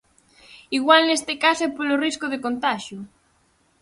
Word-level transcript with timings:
Igual 0.77 1.01
neste 1.05 1.33
caso 1.43 1.61
é 1.67 1.69
polo 1.77 1.99
risco 2.05 2.25
de 2.33 2.41
contaxio. 2.45 2.99